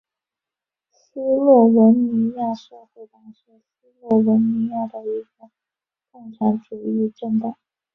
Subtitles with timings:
[0.89, 5.51] 斯洛文尼亚社会党是斯洛文尼亚的一个
[6.11, 7.55] 共产主义政党。